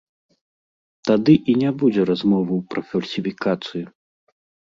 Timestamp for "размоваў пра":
2.11-2.81